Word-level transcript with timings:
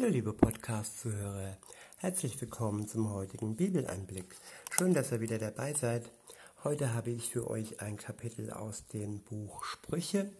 Hallo 0.00 0.10
liebe 0.10 0.32
Podcast-Zuhörer, 0.32 1.56
herzlich 1.96 2.40
willkommen 2.40 2.86
zum 2.86 3.12
heutigen 3.12 3.56
Bibeleinblick. 3.56 4.36
Schön, 4.70 4.94
dass 4.94 5.10
ihr 5.10 5.20
wieder 5.20 5.38
dabei 5.38 5.74
seid. 5.74 6.08
Heute 6.62 6.94
habe 6.94 7.10
ich 7.10 7.30
für 7.30 7.50
euch 7.50 7.80
ein 7.80 7.96
Kapitel 7.96 8.52
aus 8.52 8.86
dem 8.86 9.18
Buch 9.22 9.64
Sprüche 9.64 10.30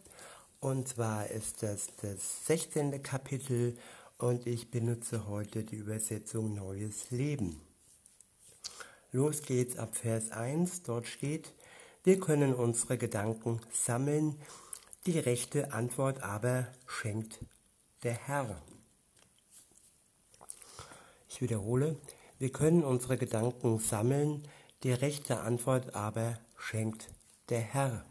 und 0.60 0.86
zwar 0.86 1.26
ist 1.30 1.64
das 1.64 1.88
das 2.00 2.46
16. 2.46 3.02
Kapitel 3.02 3.76
und 4.18 4.46
ich 4.46 4.70
benutze 4.70 5.26
heute 5.26 5.64
die 5.64 5.74
Übersetzung 5.74 6.54
Neues 6.54 7.10
Leben. 7.10 7.60
Los 9.10 9.42
geht's 9.42 9.76
ab 9.76 9.96
Vers 9.96 10.30
1, 10.30 10.84
dort 10.84 11.08
steht, 11.08 11.52
wir 12.04 12.20
können 12.20 12.54
unsere 12.54 12.96
Gedanken 12.96 13.60
sammeln, 13.72 14.40
die 15.04 15.18
rechte 15.18 15.72
Antwort 15.72 16.22
aber 16.22 16.68
schenkt 16.86 17.40
der 18.04 18.14
Herr. 18.14 18.62
Wiederhole, 21.40 21.96
wir 22.38 22.50
können 22.50 22.84
unsere 22.84 23.16
Gedanken 23.16 23.78
sammeln, 23.78 24.46
die 24.82 24.92
rechte 24.92 25.40
Antwort 25.40 25.94
aber 25.94 26.38
schenkt 26.56 27.10
der 27.48 27.60
Herr. 27.60 28.04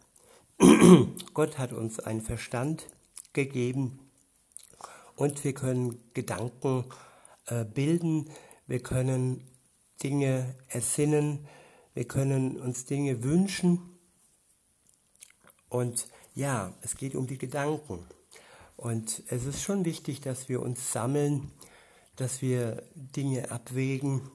Gott 1.33 1.57
hat 1.57 1.71
uns 1.73 1.99
einen 1.99 2.21
Verstand 2.21 2.87
gegeben 3.33 3.99
und 5.15 5.43
wir 5.43 5.53
können 5.53 6.01
Gedanken 6.13 6.85
äh, 7.45 7.63
bilden, 7.63 8.29
wir 8.65 8.81
können 8.81 9.47
Dinge 10.03 10.55
ersinnen, 10.67 11.47
wir 11.93 12.05
können 12.05 12.59
uns 12.59 12.85
Dinge 12.85 13.23
wünschen 13.23 13.97
und 15.69 16.07
ja, 16.35 16.73
es 16.81 16.95
geht 16.95 17.15
um 17.15 17.27
die 17.27 17.37
Gedanken. 17.37 18.05
Und 18.75 19.23
es 19.27 19.45
ist 19.45 19.63
schon 19.63 19.85
wichtig, 19.85 20.21
dass 20.21 20.49
wir 20.49 20.61
uns 20.61 20.91
sammeln, 20.91 21.51
dass 22.17 22.41
wir 22.41 22.83
Dinge 22.93 23.49
abwägen. 23.51 24.29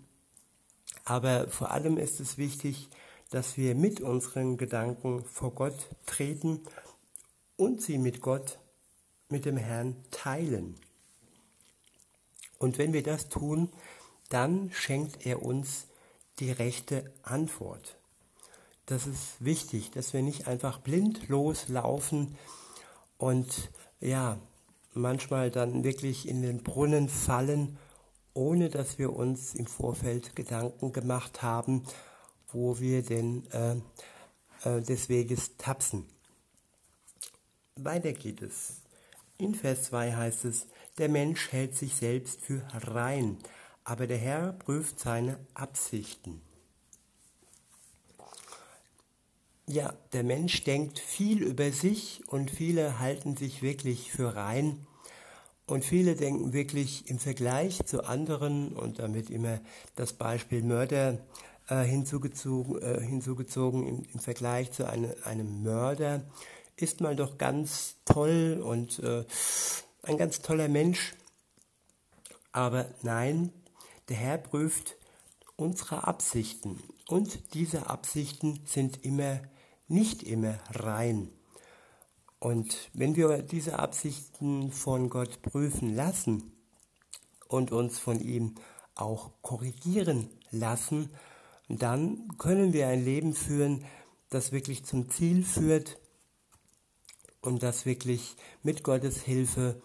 Aber 1.05 1.49
vor 1.49 1.71
allem 1.71 1.99
ist 1.99 2.21
es 2.21 2.39
wichtig, 2.39 2.89
dass 3.31 3.57
wir 3.57 3.75
mit 3.75 4.01
unseren 4.01 4.57
Gedanken 4.57 5.25
vor 5.25 5.53
Gott 5.53 5.89
treten 6.07 6.61
und 7.57 7.83
sie 7.83 7.99
mit 7.99 8.21
Gott, 8.21 8.59
mit 9.29 9.45
dem 9.45 9.57
Herrn 9.57 9.97
teilen. 10.11 10.77
Und 12.59 12.79
wenn 12.79 12.93
wir 12.93 13.03
das 13.03 13.29
tun, 13.29 13.71
dann 14.29 14.71
schenkt 14.73 15.27
er 15.27 15.43
uns 15.43 15.87
die 16.39 16.53
rechte 16.53 17.13
Antwort. 17.23 17.97
Das 18.87 19.07
ist 19.07 19.45
wichtig, 19.45 19.91
dass 19.91 20.13
wir 20.13 20.23
nicht 20.23 20.47
einfach 20.47 20.79
blind 20.79 21.29
loslaufen 21.29 22.37
und 23.17 23.71
ja, 24.01 24.39
manchmal 24.95 25.51
dann 25.51 25.85
wirklich 25.85 26.29
in 26.29 26.43
den 26.43 26.63
Brunnen 26.63 27.09
fallen, 27.09 27.79
ohne 28.35 28.71
dass 28.71 28.99
wir 28.99 29.15
uns 29.15 29.55
im 29.55 29.67
Vorfeld 29.67 30.37
Gedanken 30.37 30.93
gemacht 30.93 31.43
haben, 31.43 31.85
wo 32.53 32.79
wir 32.79 33.03
denn 33.03 33.45
äh, 33.53 33.77
äh, 34.65 34.83
des 34.83 35.09
Weges 35.09 35.57
tapsen. 35.57 36.07
Weiter 37.77 38.13
geht 38.13 38.43
es. 38.43 38.83
In 39.39 39.55
Vers 39.55 39.85
2 39.85 40.13
heißt 40.13 40.45
es, 40.45 40.67
der 40.99 41.09
Mensch 41.09 41.51
hält 41.53 41.75
sich 41.75 41.97
selbst 41.97 42.43
für 42.43 42.63
rein, 42.73 43.39
aber 43.85 44.07
der 44.07 44.19
Herr 44.19 44.53
prüft 44.53 45.01
seine 45.01 45.39
Absichten. 45.55 46.43
Ja, 49.67 49.95
der 50.13 50.25
Mensch 50.25 50.65
denkt 50.65 50.99
viel 50.99 51.43
über 51.43 51.71
sich 51.71 52.23
und 52.27 52.51
viele 52.51 52.99
halten 52.99 53.37
sich 53.37 53.63
wirklich 53.63 54.11
für 54.11 54.35
rein. 54.35 54.87
Und 55.67 55.85
viele 55.85 56.17
denken 56.17 56.53
wirklich 56.53 57.09
im 57.09 57.21
Vergleich 57.21 57.85
zu 57.87 58.05
anderen 58.05 58.73
und 58.73 58.99
damit 58.99 59.31
immer 59.31 59.61
das 59.95 60.15
Beispiel 60.15 60.63
Mörder 60.63 61.19
äh, 61.69 61.85
hinzugezogen, 61.85 62.83
äh, 62.83 63.01
hinzugezogen 63.01 63.87
im, 63.87 64.03
im, 64.13 64.21
Vergleich 64.21 64.73
zu 64.73 64.89
eine, 64.89 65.15
einem 65.25 65.63
Mörder, 65.63 66.25
ist 66.77 67.01
man 67.01 67.17
doch 67.17 67.39
ganz 67.39 67.97
toll 68.05 68.61
und 68.63 68.99
äh, 68.99 69.25
ein 70.03 70.19
ganz 70.19 70.41
toller 70.41 70.69
Mensch. 70.69 71.15
Aber 72.51 72.87
nein, 73.03 73.53
der 74.09 74.17
Herr 74.17 74.39
prüft 74.39 74.97
unsere 75.55 76.07
Absichten 76.07 76.83
und 77.07 77.55
diese 77.55 77.89
Absichten 77.89 78.61
sind 78.67 79.05
immer 79.05 79.41
nicht 79.93 80.23
immer 80.23 80.59
rein. 80.71 81.31
Und 82.39 82.91
wenn 82.93 83.15
wir 83.15 83.43
diese 83.43 83.79
Absichten 83.79 84.73
von 84.73 85.11
Gott 85.11 85.43
prüfen 85.43 85.95
lassen 85.95 86.53
und 87.47 87.71
uns 87.71 87.99
von 87.99 88.19
ihm 88.19 88.57
auch 88.95 89.31
korrigieren 89.43 90.29
lassen, 90.51 91.11
dann 91.69 92.37
können 92.39 92.73
wir 92.73 92.89
ein 92.89 93.05
Leben 93.05 93.35
führen, 93.35 93.85
das 94.29 94.51
wirklich 94.51 94.85
zum 94.85 95.09
Ziel 95.09 95.45
führt 95.45 95.99
und 97.41 97.63
das 97.63 97.87
wirklich 97.87 98.37
mit 98.63 98.83
Gottes 98.83 99.23
Hilfe 99.23 99.81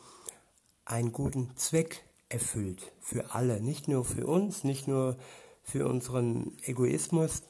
einen 0.85 1.11
guten 1.11 1.55
Zweck 1.57 2.03
erfüllt 2.29 2.91
für 2.99 3.35
alle, 3.35 3.61
nicht 3.61 3.87
nur 3.87 4.05
für 4.05 4.25
uns, 4.25 4.63
nicht 4.63 4.87
nur 4.87 5.17
für 5.63 5.87
unseren 5.87 6.57
Egoismus, 6.63 7.43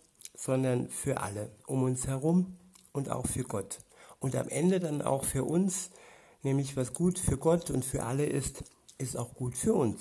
sondern 0.47 0.87
für 0.87 1.19
alle 1.19 1.51
um 1.65 1.83
uns 1.83 2.07
herum 2.07 2.55
und 2.93 3.09
auch 3.09 3.27
für 3.27 3.43
Gott. 3.43 3.79
Und 4.21 4.33
am 4.33 4.47
Ende 4.47 4.79
dann 4.79 5.01
auch 5.01 5.25
für 5.25 5.43
uns, 5.43 5.89
nämlich 6.41 6.77
was 6.77 6.93
gut 6.93 7.19
für 7.19 7.37
Gott 7.37 7.69
und 7.69 7.83
für 7.83 8.03
alle 8.03 8.25
ist, 8.25 8.63
ist 8.97 9.17
auch 9.17 9.33
gut 9.35 9.57
für 9.57 9.73
uns. 9.73 9.99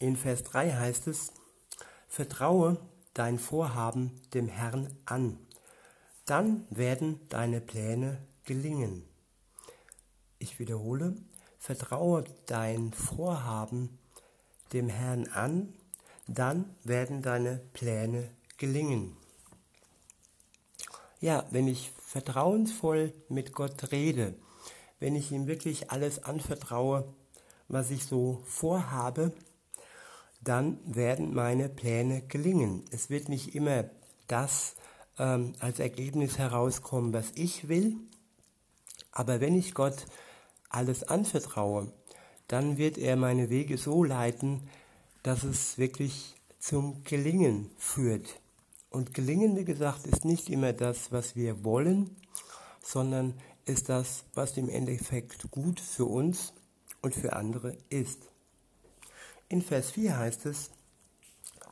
In 0.00 0.16
Vers 0.16 0.44
3 0.44 0.70
heißt 0.70 1.06
es, 1.06 1.32
Vertraue 2.08 2.76
dein 3.14 3.38
Vorhaben 3.38 4.20
dem 4.34 4.48
Herrn 4.48 4.94
an, 5.06 5.38
dann 6.26 6.66
werden 6.68 7.20
deine 7.30 7.62
Pläne 7.62 8.18
gelingen. 8.44 9.02
Ich 10.38 10.58
wiederhole, 10.58 11.16
vertraue 11.58 12.24
dein 12.44 12.92
Vorhaben 12.92 13.98
dem 14.74 14.90
Herrn 14.90 15.26
an, 15.28 15.72
dann 16.32 16.76
werden 16.84 17.22
deine 17.22 17.60
Pläne 17.72 18.30
gelingen. 18.56 19.16
Ja, 21.20 21.44
wenn 21.50 21.66
ich 21.66 21.90
vertrauensvoll 22.06 23.12
mit 23.28 23.52
Gott 23.52 23.90
rede, 23.90 24.34
wenn 25.00 25.16
ich 25.16 25.32
ihm 25.32 25.46
wirklich 25.46 25.90
alles 25.90 26.22
anvertraue, 26.22 27.12
was 27.68 27.90
ich 27.90 28.04
so 28.04 28.42
vorhabe, 28.44 29.32
dann 30.40 30.78
werden 30.84 31.34
meine 31.34 31.68
Pläne 31.68 32.22
gelingen. 32.22 32.84
Es 32.90 33.10
wird 33.10 33.28
nicht 33.28 33.54
immer 33.54 33.84
das 34.28 34.76
ähm, 35.18 35.54
als 35.58 35.80
Ergebnis 35.80 36.38
herauskommen, 36.38 37.12
was 37.12 37.32
ich 37.34 37.68
will, 37.68 37.96
aber 39.10 39.40
wenn 39.40 39.56
ich 39.56 39.74
Gott 39.74 40.06
alles 40.68 41.02
anvertraue, 41.02 41.92
dann 42.46 42.78
wird 42.78 42.98
er 42.98 43.16
meine 43.16 43.50
Wege 43.50 43.76
so 43.76 44.04
leiten, 44.04 44.68
dass 45.22 45.44
es 45.44 45.78
wirklich 45.78 46.36
zum 46.58 47.04
Gelingen 47.04 47.70
führt. 47.78 48.40
Und 48.90 49.14
Gelingen, 49.14 49.56
wie 49.56 49.64
gesagt, 49.64 50.06
ist 50.06 50.24
nicht 50.24 50.50
immer 50.50 50.72
das, 50.72 51.12
was 51.12 51.36
wir 51.36 51.64
wollen, 51.64 52.16
sondern 52.82 53.34
ist 53.64 53.88
das, 53.88 54.24
was 54.34 54.56
im 54.56 54.68
Endeffekt 54.68 55.50
gut 55.50 55.80
für 55.80 56.06
uns 56.06 56.52
und 57.02 57.14
für 57.14 57.34
andere 57.34 57.76
ist. 57.88 58.30
In 59.48 59.62
Vers 59.62 59.90
4 59.92 60.18
heißt 60.18 60.46
es, 60.46 60.70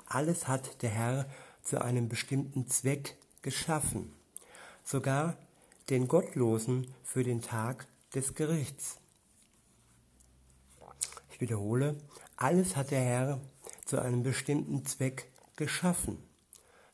alles 0.06 0.48
hat 0.48 0.82
der 0.82 0.90
Herr 0.90 1.26
zu 1.62 1.82
einem 1.82 2.08
bestimmten 2.08 2.66
Zweck 2.66 3.16
geschaffen, 3.42 4.12
sogar 4.84 5.36
den 5.90 6.08
Gottlosen 6.08 6.86
für 7.02 7.24
den 7.24 7.42
Tag 7.42 7.86
des 8.14 8.34
Gerichts. 8.34 8.98
Ich 11.30 11.40
wiederhole, 11.40 11.96
alles 12.38 12.76
hat 12.76 12.92
der 12.92 13.00
Herr 13.00 13.40
zu 13.84 14.00
einem 14.00 14.22
bestimmten 14.22 14.86
Zweck 14.86 15.30
geschaffen, 15.56 16.22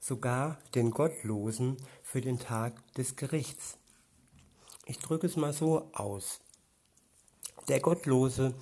sogar 0.00 0.58
den 0.75 0.91
Gottlosen 0.91 1.76
für 2.02 2.23
den 2.23 2.38
Tag 2.38 2.75
des 2.94 3.17
Gerichts. 3.17 3.76
Ich 4.87 4.99
drücke 4.99 5.26
es 5.26 5.37
mal 5.37 5.52
so 5.52 5.91
aus. 5.93 6.41
Der 7.69 7.81
Gottlose 7.81 8.55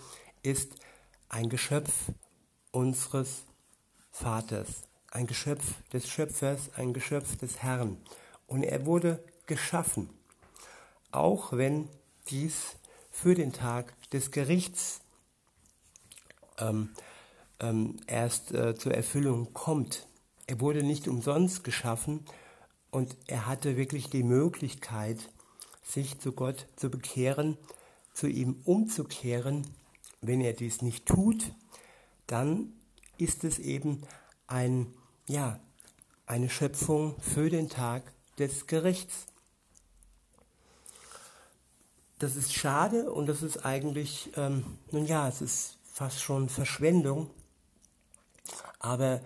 ist 0.42 0.74
ein 1.28 1.48
Geschöpf 1.48 1.92
unseres 2.72 3.44
Vaters, 4.10 4.82
ein 5.10 5.28
Geschöpf 5.28 5.74
des 5.92 6.08
Schöpfers, 6.08 6.74
ein 6.74 6.92
Geschöpf 6.92 7.36
des 7.36 7.62
Herrn. 7.62 7.96
Und 8.48 8.64
er 8.64 8.86
wurde 8.86 9.22
geschaffen, 9.46 10.10
auch 11.12 11.52
wenn 11.52 11.88
dies 12.28 12.76
für 13.10 13.36
den 13.36 13.52
Tag 13.52 13.94
des 14.10 14.32
Gerichts 14.32 15.01
ähm, 16.58 16.90
ähm, 17.60 17.96
erst 18.06 18.52
äh, 18.52 18.74
zur 18.74 18.94
Erfüllung 18.94 19.52
kommt. 19.52 20.06
Er 20.46 20.60
wurde 20.60 20.82
nicht 20.82 21.08
umsonst 21.08 21.64
geschaffen 21.64 22.24
und 22.90 23.16
er 23.26 23.46
hatte 23.46 23.76
wirklich 23.76 24.10
die 24.10 24.22
Möglichkeit, 24.22 25.18
sich 25.82 26.18
zu 26.18 26.32
Gott 26.32 26.66
zu 26.76 26.90
bekehren, 26.90 27.56
zu 28.12 28.26
ihm 28.26 28.60
umzukehren 28.64 29.66
wenn 30.22 30.40
er 30.40 30.54
dies 30.54 30.80
nicht 30.80 31.04
tut, 31.06 31.52
dann 32.26 32.72
ist 33.18 33.44
es 33.44 33.58
eben 33.58 34.02
ein, 34.46 34.86
ja, 35.28 35.60
eine 36.26 36.48
Schöpfung 36.48 37.20
für 37.20 37.50
den 37.50 37.68
Tag 37.68 38.04
des 38.38 38.66
Gerichts. 38.66 39.26
Das 42.20 42.36
ist 42.36 42.54
schade 42.54 43.10
und 43.12 43.26
das 43.26 43.42
ist 43.42 43.66
eigentlich, 43.66 44.30
ähm, 44.36 44.64
nun 44.92 45.06
ja, 45.06 45.28
es 45.28 45.42
ist 45.42 45.78
fast 45.92 46.22
schon 46.22 46.48
Verschwendung, 46.48 47.28
aber 48.78 49.20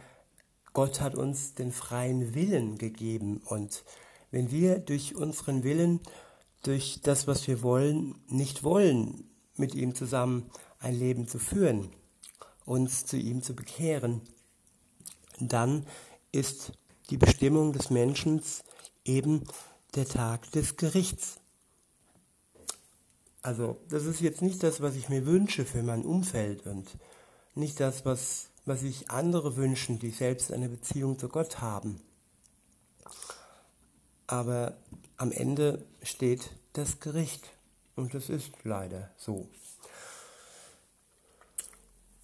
Gott 0.73 1.01
hat 1.01 1.15
uns 1.15 1.55
den 1.55 1.71
freien 1.71 2.35
Willen 2.35 2.77
gegeben 2.77 3.41
und 3.45 3.85
wenn 4.33 4.51
wir 4.51 4.81
durch 4.81 5.15
unseren 5.15 5.63
Willen, 5.63 6.01
durch 6.65 7.01
das, 7.05 7.29
was 7.29 7.47
wir 7.47 7.63
wollen, 7.63 8.17
nicht 8.27 8.65
wollen, 8.65 9.31
mit 9.55 9.77
ihm 9.77 9.95
zusammen 9.95 10.51
ein 10.81 10.99
Leben 10.99 11.29
zu 11.29 11.39
führen, 11.39 11.89
uns 12.65 13.07
zu 13.07 13.17
ihm 13.17 13.43
zu 13.43 13.55
bekehren, 13.55 14.21
dann 15.39 15.87
ist 16.33 16.73
die 17.11 17.17
Bestimmung 17.17 17.73
des 17.75 17.91
Menschen 17.91 18.43
eben 19.05 19.45
der 19.95 20.09
Tag 20.09 20.51
des 20.51 20.77
Gerichts. 20.77 21.39
Also 23.47 23.79
das 23.91 24.07
ist 24.07 24.21
jetzt 24.21 24.43
nicht 24.43 24.65
das, 24.65 24.81
was 24.81 24.97
ich 24.97 25.09
mir 25.09 25.25
wünsche 25.25 25.65
für 25.65 25.85
mein 25.85 26.05
Umfeld 26.05 26.67
und 26.67 26.99
nicht 27.55 27.79
das, 27.79 28.05
was, 28.05 28.49
was 28.65 28.81
sich 28.81 29.09
andere 29.09 29.55
wünschen, 29.55 30.01
die 30.01 30.11
selbst 30.11 30.53
eine 30.53 30.69
Beziehung 30.69 31.17
zu 31.17 31.29
Gott 31.29 31.61
haben. 31.61 32.01
Aber 34.27 34.77
am 35.17 35.31
Ende 35.31 35.87
steht 36.03 36.51
das 36.73 36.99
Gericht 36.99 37.53
und 37.95 38.15
das 38.15 38.31
ist 38.31 38.51
leider 38.65 39.13
so. 39.17 39.49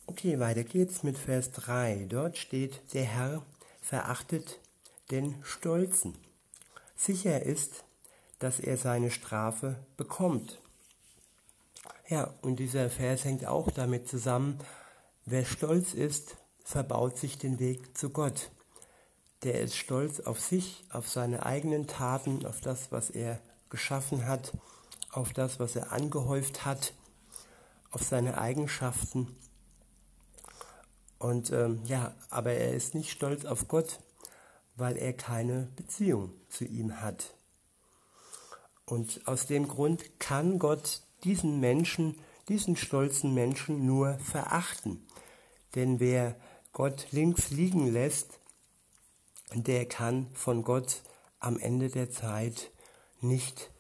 Okay, 0.07 0.41
weiter 0.41 0.65
geht's 0.65 1.05
mit 1.05 1.17
Vers 1.17 1.53
3. 1.53 2.07
Dort 2.09 2.37
steht, 2.37 2.81
der 2.95 3.05
Herr 3.05 3.47
verachtet 3.81 4.59
den 5.13 5.37
Stolzen. 5.45 6.19
Sicher 6.97 7.43
ist, 7.43 7.85
dass 8.41 8.59
er 8.59 8.77
seine 8.77 9.13
Strafe 9.13 9.77
bekommt. 9.97 10.59
Ja, 12.13 12.35
und 12.43 12.57
dieser 12.57 12.91
Vers 12.91 13.25
hängt 13.25 13.47
auch 13.47 13.71
damit 13.71 14.07
zusammen, 14.07 14.59
wer 15.25 15.47
stolz 15.47 15.95
ist, 15.95 16.37
verbaut 16.63 17.17
sich 17.17 17.39
den 17.39 17.59
Weg 17.59 17.97
zu 17.97 18.11
Gott. 18.11 18.51
Der 19.45 19.63
ist 19.63 19.79
stolz 19.79 20.21
auf 20.21 20.39
sich, 20.39 20.85
auf 20.91 21.09
seine 21.09 21.47
eigenen 21.47 21.87
Taten, 21.87 22.45
auf 22.45 22.61
das, 22.61 22.93
was 22.93 23.09
er 23.09 23.41
geschaffen 23.71 24.27
hat, 24.27 24.53
auf 25.11 25.33
das, 25.33 25.59
was 25.59 25.75
er 25.75 25.91
angehäuft 25.91 26.67
hat, 26.67 26.93
auf 27.91 28.03
seine 28.03 28.37
Eigenschaften. 28.37 29.35
Und 31.17 31.51
ähm, 31.51 31.81
ja, 31.87 32.15
aber 32.29 32.53
er 32.53 32.75
ist 32.75 32.95
nicht 32.95 33.11
stolz 33.11 33.47
auf 33.47 33.69
Gott, 33.69 34.01
weil 34.77 34.99
er 34.99 35.15
keine 35.15 35.71
Beziehung 35.77 36.35
zu 36.51 36.67
ihm 36.67 37.01
hat. 37.01 37.33
Und 38.85 39.27
aus 39.27 39.47
dem 39.47 39.67
Grund 39.67 40.21
kann 40.21 40.59
Gott 40.59 41.01
diesen 41.25 41.61
Menschen, 41.61 42.17
diesen 42.49 42.77
stolzen 42.77 43.35
Menschen 43.35 43.87
nur 43.87 44.19
verachten. 44.19 45.07
Denn 45.75 46.01
wer 46.01 46.37
Gott 46.73 47.09
links 47.13 47.51
liegen 47.51 47.93
lässt, 47.93 48.41
der 49.55 49.87
kann 49.87 50.29
von 50.35 50.65
Gott 50.65 51.03
am 51.39 51.59
Ende 51.59 51.89
der 51.89 52.11
Zeit 52.11 52.71
nicht 53.21 53.71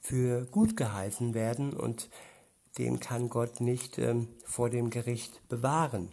für 0.00 0.46
gut 0.46 0.76
geheißen 0.76 1.34
werden 1.34 1.72
und 1.72 2.08
den 2.78 3.00
kann 3.00 3.28
Gott 3.28 3.60
nicht 3.60 3.98
ähm, 3.98 4.28
vor 4.44 4.70
dem 4.70 4.90
Gericht 4.90 5.46
bewahren. 5.48 6.10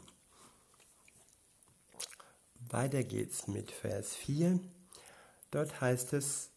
Weiter 2.69 3.03
geht's 3.03 3.47
mit 3.47 3.71
Vers 3.71 4.15
4. 4.15 4.59
Dort 5.51 5.81
heißt 5.81 6.13
es, 6.13 6.50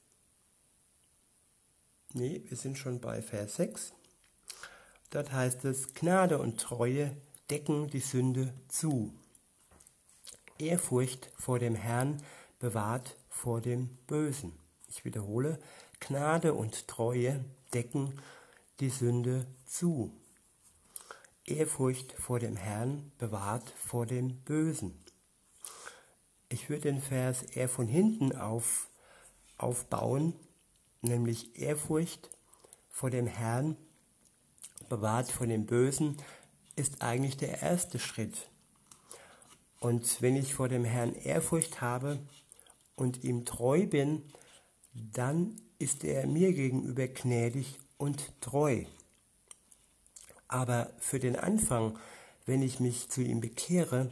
nee, 2.14 2.42
wir 2.46 2.56
sind 2.56 2.78
schon 2.78 3.00
bei 3.00 3.20
Vers 3.20 3.56
6. 3.56 3.92
Dort 5.16 5.32
heißt 5.32 5.64
es, 5.64 5.94
Gnade 5.94 6.38
und 6.38 6.60
Treue 6.60 7.16
decken 7.48 7.88
die 7.88 8.00
Sünde 8.00 8.52
zu. 8.68 9.14
Ehrfurcht 10.58 11.32
vor 11.38 11.58
dem 11.58 11.74
Herrn 11.74 12.22
bewahrt 12.58 13.16
vor 13.30 13.62
dem 13.62 13.88
Bösen. 14.06 14.52
Ich 14.90 15.06
wiederhole, 15.06 15.58
Gnade 16.00 16.52
und 16.52 16.86
Treue 16.86 17.42
decken 17.72 18.20
die 18.78 18.90
Sünde 18.90 19.46
zu. 19.64 20.12
Ehrfurcht 21.46 22.12
vor 22.12 22.38
dem 22.38 22.56
Herrn 22.56 23.10
bewahrt 23.16 23.70
vor 23.70 24.04
dem 24.04 24.36
Bösen. 24.42 25.02
Ich 26.50 26.68
würde 26.68 26.92
den 26.92 27.00
Vers 27.00 27.40
eher 27.40 27.70
von 27.70 27.88
hinten 27.88 28.36
auf, 28.36 28.90
aufbauen, 29.56 30.34
nämlich 31.00 31.58
Ehrfurcht 31.58 32.28
vor 32.90 33.08
dem 33.08 33.26
Herrn, 33.26 33.78
bewahrt 34.88 35.30
vor 35.30 35.46
dem 35.46 35.66
Bösen, 35.66 36.16
ist 36.76 37.02
eigentlich 37.02 37.36
der 37.36 37.62
erste 37.62 37.98
Schritt. 37.98 38.50
Und 39.80 40.20
wenn 40.22 40.36
ich 40.36 40.54
vor 40.54 40.68
dem 40.68 40.84
Herrn 40.84 41.14
Ehrfurcht 41.14 41.80
habe 41.80 42.18
und 42.96 43.24
ihm 43.24 43.44
treu 43.44 43.86
bin, 43.86 44.22
dann 44.92 45.56
ist 45.78 46.04
er 46.04 46.26
mir 46.26 46.52
gegenüber 46.52 47.08
gnädig 47.08 47.78
und 47.98 48.40
treu. 48.40 48.84
Aber 50.48 50.90
für 50.98 51.18
den 51.18 51.36
Anfang, 51.36 51.98
wenn 52.46 52.62
ich 52.62 52.80
mich 52.80 53.08
zu 53.10 53.22
ihm 53.22 53.40
bekehre, 53.40 54.10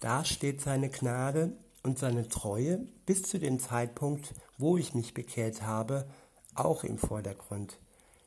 da 0.00 0.24
steht 0.24 0.60
seine 0.60 0.90
Gnade 0.90 1.56
und 1.82 1.98
seine 1.98 2.28
Treue 2.28 2.86
bis 3.06 3.22
zu 3.22 3.38
dem 3.38 3.58
Zeitpunkt, 3.58 4.34
wo 4.58 4.76
ich 4.76 4.94
mich 4.94 5.14
bekehrt 5.14 5.62
habe, 5.62 6.06
auch 6.54 6.84
im 6.84 6.98
Vordergrund. 6.98 7.78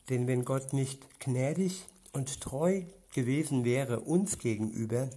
Denn 0.10 0.28
wenn 0.28 0.46
Gott 0.46 0.74
nicht 0.74 1.20
gnädig 1.20 1.86
und 2.14 2.42
treu 2.42 2.84
gewesen 3.14 3.64
wäre 3.64 4.00
uns 4.00 4.40
gegenüber, 4.40 5.10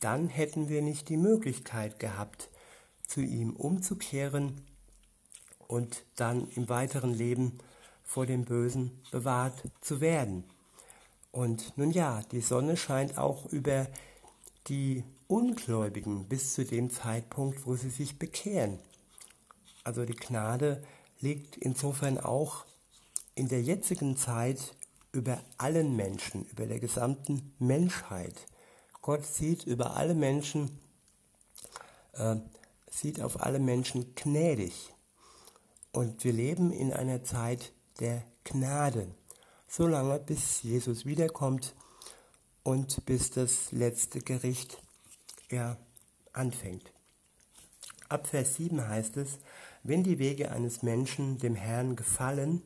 dann 0.00 0.28
hätten 0.28 0.68
wir 0.68 0.82
nicht 0.82 1.08
die 1.08 1.16
Möglichkeit 1.16 1.98
gehabt, 1.98 2.48
zu 3.06 3.20
ihm 3.20 3.54
umzukehren 3.54 4.60
und 5.68 6.04
dann 6.16 6.48
im 6.56 6.68
weiteren 6.68 7.12
Leben 7.12 7.58
vor 8.02 8.26
dem 8.26 8.44
Bösen 8.44 9.00
bewahrt 9.10 9.62
zu 9.80 10.00
werden. 10.00 10.44
Und 11.32 11.76
nun 11.76 11.92
ja, 11.92 12.22
die 12.32 12.40
Sonne 12.40 12.76
scheint 12.76 13.18
auch 13.18 13.46
über 13.46 13.86
die 14.66 15.04
Ungläubigen 15.28 16.26
bis 16.28 16.54
zu 16.54 16.64
dem 16.64 16.90
Zeitpunkt, 16.90 17.66
wo 17.66 17.76
sie 17.76 17.90
sich 17.90 18.18
bekehren. 18.18 18.78
Also 19.84 20.04
die 20.04 20.16
Gnade 20.16 20.82
liegt 21.20 21.56
insofern 21.56 22.18
auch 22.18 22.64
in 23.34 23.48
der 23.48 23.62
jetzigen 23.62 24.16
Zeit 24.16 24.74
über 25.12 25.40
allen 25.58 25.96
Menschen, 25.96 26.44
über 26.46 26.66
der 26.66 26.78
gesamten 26.78 27.54
Menschheit. 27.58 28.34
Gott 29.02 29.24
sieht 29.24 29.64
über 29.64 29.96
alle 29.96 30.14
Menschen, 30.14 30.78
äh, 32.12 32.36
sieht 32.90 33.20
auf 33.20 33.40
alle 33.42 33.58
Menschen 33.58 34.14
gnädig. 34.14 34.92
Und 35.92 36.22
wir 36.22 36.32
leben 36.32 36.70
in 36.70 36.92
einer 36.92 37.24
Zeit 37.24 37.72
der 37.98 38.22
Gnade, 38.44 39.08
solange 39.66 40.18
bis 40.20 40.62
Jesus 40.62 41.04
wiederkommt 41.04 41.74
und 42.62 43.04
bis 43.06 43.30
das 43.30 43.72
letzte 43.72 44.20
Gericht 44.20 44.80
er 45.48 45.76
anfängt. 46.32 46.92
Ab 48.08 48.26
Vers 48.26 48.56
7 48.56 48.86
heißt 48.86 49.16
es, 49.16 49.38
wenn 49.82 50.04
die 50.04 50.18
Wege 50.18 50.50
eines 50.50 50.82
Menschen 50.82 51.38
dem 51.38 51.54
Herrn 51.54 51.96
gefallen, 51.96 52.62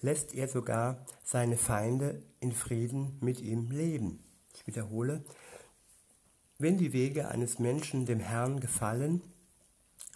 lässt 0.00 0.34
er 0.34 0.48
sogar 0.48 1.04
seine 1.24 1.56
Feinde 1.56 2.22
in 2.40 2.52
Frieden 2.52 3.18
mit 3.20 3.40
ihm 3.40 3.70
leben. 3.70 4.22
Ich 4.54 4.66
wiederhole, 4.66 5.24
wenn 6.58 6.78
die 6.78 6.92
Wege 6.92 7.28
eines 7.28 7.58
Menschen 7.58 8.06
dem 8.06 8.20
Herrn 8.20 8.60
gefallen, 8.60 9.22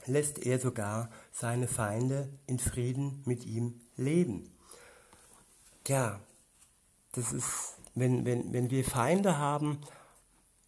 lässt 0.06 0.38
er 0.38 0.58
sogar 0.58 1.10
seine 1.32 1.68
Feinde 1.68 2.28
in 2.46 2.58
Frieden 2.58 3.22
mit 3.24 3.44
ihm 3.46 3.80
leben. 3.96 4.50
Ja, 5.86 6.20
das 7.12 7.32
ist, 7.32 7.76
wenn, 7.94 8.24
wenn, 8.24 8.52
wenn 8.52 8.70
wir 8.70 8.84
Feinde 8.84 9.38
haben, 9.38 9.78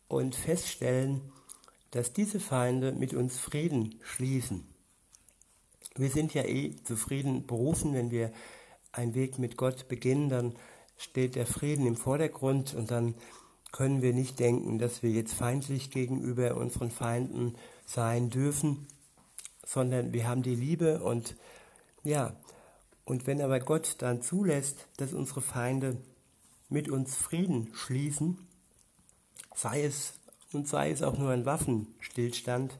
und 0.08 0.34
feststellen, 0.34 1.20
dass 1.90 2.12
diese 2.12 2.40
Feinde 2.40 2.92
mit 2.92 3.14
uns 3.14 3.38
Frieden 3.38 3.98
schließen. 4.02 4.66
Wir 5.96 6.10
sind 6.10 6.34
ja 6.34 6.44
eh 6.44 6.76
zufrieden 6.84 7.46
berufen, 7.46 7.94
wenn 7.94 8.10
wir 8.10 8.32
einen 8.92 9.14
Weg 9.14 9.38
mit 9.38 9.56
Gott 9.56 9.88
beginnen, 9.88 10.28
dann 10.28 10.54
steht 10.96 11.34
der 11.34 11.46
Frieden 11.46 11.86
im 11.86 11.96
Vordergrund 11.96 12.74
und 12.74 12.90
dann 12.90 13.14
können 13.72 14.00
wir 14.00 14.14
nicht 14.14 14.38
denken, 14.38 14.78
dass 14.78 15.02
wir 15.02 15.10
jetzt 15.10 15.34
feindlich 15.34 15.90
gegenüber 15.90 16.56
unseren 16.56 16.90
Feinden 16.90 17.56
sein 17.84 18.30
dürfen, 18.30 18.86
sondern 19.66 20.12
wir 20.12 20.28
haben 20.28 20.42
die 20.42 20.54
Liebe 20.54 21.02
und 21.02 21.36
ja, 22.02 22.34
und 23.04 23.26
wenn 23.26 23.40
aber 23.40 23.60
Gott 23.60 23.96
dann 23.98 24.22
zulässt, 24.22 24.88
dass 24.96 25.12
unsere 25.12 25.40
Feinde 25.42 25.96
mit 26.68 26.88
uns 26.88 27.16
Frieden 27.16 27.70
schließen, 27.72 28.38
sei 29.54 29.84
es 29.84 30.14
und 30.52 30.68
sei 30.68 30.90
es 30.90 31.02
auch 31.02 31.18
nur 31.18 31.30
ein 31.30 31.44
Waffenstillstand, 31.44 32.78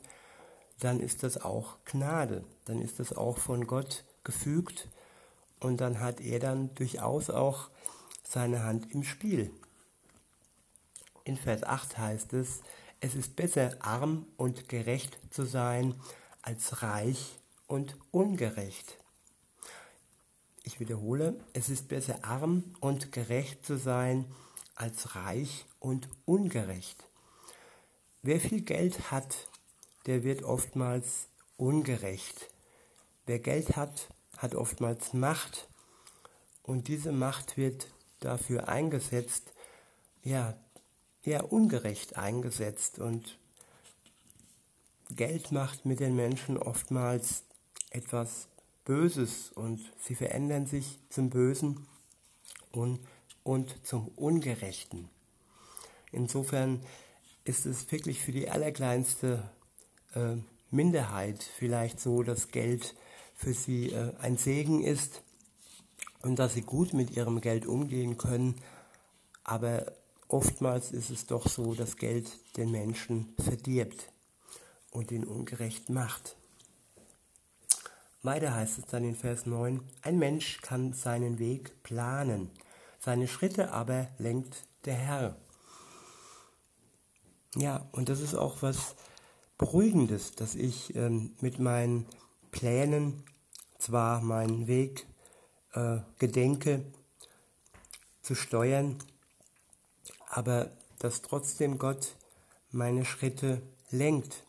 dann 0.80 1.00
ist 1.00 1.22
das 1.22 1.40
auch 1.40 1.76
Gnade, 1.84 2.44
dann 2.64 2.80
ist 2.80 2.98
das 3.00 3.12
auch 3.12 3.38
von 3.38 3.66
Gott 3.66 4.04
gefügt 4.24 4.88
und 5.66 5.78
dann 5.78 5.98
hat 5.98 6.20
er 6.20 6.38
dann 6.38 6.74
durchaus 6.76 7.28
auch 7.28 7.70
seine 8.22 8.62
Hand 8.62 8.92
im 8.92 9.02
Spiel. 9.02 9.50
In 11.24 11.36
Vers 11.36 11.64
8 11.64 11.98
heißt 11.98 12.32
es, 12.34 12.60
es 13.00 13.16
ist 13.16 13.34
besser 13.34 13.76
arm 13.80 14.26
und 14.36 14.68
gerecht 14.68 15.18
zu 15.30 15.44
sein, 15.44 15.94
als 16.40 16.82
reich 16.82 17.40
und 17.66 17.96
ungerecht. 18.12 18.96
Ich 20.62 20.78
wiederhole, 20.78 21.38
es 21.52 21.68
ist 21.68 21.88
besser 21.88 22.24
arm 22.24 22.62
und 22.80 23.10
gerecht 23.10 23.66
zu 23.66 23.76
sein, 23.76 24.24
als 24.76 25.16
reich 25.16 25.66
und 25.80 26.08
ungerecht. 26.24 27.08
Wer 28.22 28.40
viel 28.40 28.60
Geld 28.60 29.10
hat, 29.10 29.48
der 30.06 30.22
wird 30.22 30.44
oftmals 30.44 31.28
ungerecht. 31.56 32.50
Wer 33.26 33.40
Geld 33.40 33.76
hat, 33.76 34.08
hat 34.36 34.54
oftmals 34.54 35.12
Macht. 35.12 35.68
Und 36.62 36.88
diese 36.88 37.12
Macht 37.12 37.56
wird 37.56 37.88
dafür 38.20 38.68
eingesetzt, 38.68 39.52
ja, 40.22 40.56
eher 41.22 41.52
ungerecht 41.52 42.16
eingesetzt. 42.16 42.98
Und 42.98 43.38
Geld 45.10 45.52
macht 45.52 45.84
mit 45.86 46.00
den 46.00 46.16
Menschen 46.16 46.56
oftmals 46.56 47.44
etwas 47.90 48.48
Böses. 48.84 49.52
Und 49.52 49.80
sie 50.00 50.14
verändern 50.14 50.66
sich 50.66 50.98
zum 51.10 51.30
Bösen 51.30 51.86
und, 52.72 53.00
und 53.42 53.86
zum 53.86 54.08
Ungerechten. 54.08 55.08
Insofern 56.12 56.80
ist 57.44 57.66
es 57.66 57.90
wirklich 57.92 58.20
für 58.20 58.32
die 58.32 58.50
allerkleinste 58.50 59.48
äh, 60.14 60.36
Minderheit 60.70 61.42
vielleicht 61.42 62.00
so, 62.00 62.22
dass 62.22 62.50
Geld 62.50 62.94
für 63.36 63.52
sie 63.52 63.92
äh, 63.92 64.12
ein 64.18 64.36
Segen 64.36 64.82
ist 64.82 65.22
und 66.22 66.38
dass 66.38 66.54
sie 66.54 66.62
gut 66.62 66.92
mit 66.92 67.10
ihrem 67.12 67.40
Geld 67.40 67.66
umgehen 67.66 68.16
können. 68.16 68.56
Aber 69.44 69.92
oftmals 70.26 70.90
ist 70.90 71.10
es 71.10 71.26
doch 71.26 71.48
so, 71.48 71.74
dass 71.74 71.96
Geld 71.96 72.28
den 72.56 72.70
Menschen 72.72 73.34
verdirbt 73.38 74.10
und 74.90 75.12
ihn 75.12 75.24
ungerecht 75.24 75.90
macht. 75.90 76.36
Weiter 78.22 78.54
heißt 78.54 78.78
es 78.78 78.86
dann 78.86 79.04
in 79.04 79.14
Vers 79.14 79.46
9, 79.46 79.80
ein 80.02 80.18
Mensch 80.18 80.60
kann 80.62 80.92
seinen 80.92 81.38
Weg 81.38 81.82
planen, 81.84 82.50
seine 82.98 83.28
Schritte 83.28 83.70
aber 83.70 84.08
lenkt 84.18 84.64
der 84.84 84.94
Herr. 84.94 85.36
Ja, 87.54 87.88
und 87.92 88.08
das 88.08 88.20
ist 88.20 88.34
auch 88.34 88.62
was 88.62 88.96
Beruhigendes, 89.58 90.32
dass 90.32 90.54
ich 90.54 90.94
ähm, 90.96 91.36
mit 91.40 91.58
meinen 91.58 92.06
Plänen 92.56 93.22
zwar 93.78 94.22
meinen 94.22 94.66
Weg 94.66 95.06
äh, 95.74 95.98
gedenke 96.18 96.82
zu 98.22 98.34
steuern, 98.34 98.96
aber 100.30 100.70
dass 100.98 101.20
trotzdem 101.20 101.76
Gott 101.76 102.16
meine 102.70 103.04
Schritte 103.04 103.60
lenkt. 103.90 104.42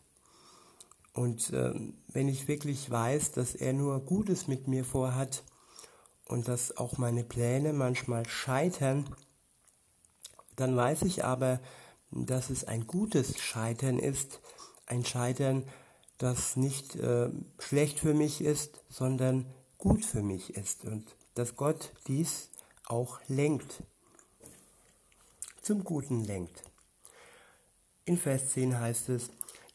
Und 1.12 1.52
ähm, 1.52 1.98
wenn 2.08 2.28
ich 2.28 2.48
wirklich 2.48 2.90
weiß, 2.90 3.32
dass 3.32 3.54
er 3.54 3.74
nur 3.74 4.00
Gutes 4.00 4.48
mit 4.48 4.68
mir 4.68 4.86
vorhat 4.86 5.44
und 6.24 6.48
dass 6.48 6.78
auch 6.78 6.96
meine 6.96 7.24
Pläne 7.24 7.74
manchmal 7.74 8.26
scheitern, 8.26 9.04
dann 10.56 10.74
weiß 10.74 11.02
ich 11.02 11.26
aber, 11.26 11.60
dass 12.10 12.48
es 12.48 12.64
ein 12.64 12.86
gutes 12.86 13.38
Scheitern 13.38 13.98
ist, 13.98 14.40
ein 14.86 15.04
Scheitern, 15.04 15.64
das 16.18 16.56
nicht 16.56 16.96
äh, 16.96 17.30
schlecht 17.58 18.00
für 18.00 18.14
mich 18.14 18.40
ist, 18.40 18.82
sondern 18.88 19.46
gut 19.78 20.04
für 20.04 20.22
mich 20.22 20.54
ist 20.56 20.84
und 20.84 21.16
dass 21.34 21.56
Gott 21.56 21.92
dies 22.08 22.50
auch 22.86 23.20
lenkt, 23.28 23.82
zum 25.62 25.84
Guten 25.84 26.24
lenkt. 26.24 26.64
In 28.04 28.18
Vers 28.18 28.50
10 28.50 28.78
heißt 28.80 29.10
es, 29.10 29.30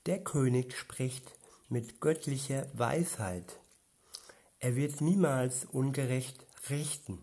der 0.06 0.22
König 0.22 0.78
spricht 0.78 1.32
mit 1.70 2.02
göttlicher 2.02 2.68
Weisheit. 2.74 3.60
Er 4.60 4.76
wird 4.76 5.02
niemals 5.02 5.66
ungerecht 5.66 6.46
richten. 6.70 7.20